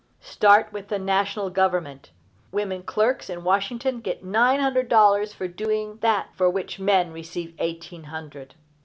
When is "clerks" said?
2.81-3.29